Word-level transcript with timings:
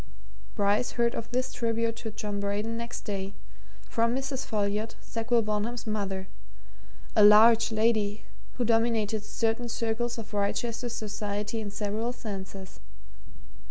Bryce 0.55 0.93
heard 0.93 1.13
of 1.13 1.29
this 1.29 1.53
tribute 1.53 1.95
to 1.97 2.09
John 2.09 2.39
Braden 2.39 2.75
next 2.75 3.01
day 3.01 3.35
from 3.87 4.15
Mrs. 4.15 4.47
Folliot, 4.47 4.95
Sackville 4.99 5.43
Bonham's 5.43 5.85
mother, 5.85 6.27
a 7.15 7.23
large 7.23 7.71
lady 7.71 8.23
who 8.53 8.65
dominated 8.65 9.23
certain 9.23 9.69
circles 9.69 10.17
of 10.17 10.33
Wrychester 10.33 10.89
society 10.89 11.61
in 11.61 11.69
several 11.69 12.11
senses. 12.13 12.79